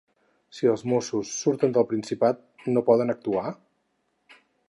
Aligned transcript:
Si 0.59 0.69
els 0.69 0.83
mossos 0.93 1.33
surten 1.41 1.75
del 1.75 1.85
Principat, 1.91 2.41
no 2.77 2.85
poden 2.89 3.17
actuar? 3.17 3.47